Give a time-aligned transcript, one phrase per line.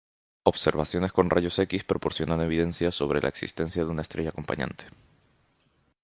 [0.41, 4.85] Observaciones con rayos X proporcionan evidencia sobre la existencia de una estrella acompañante.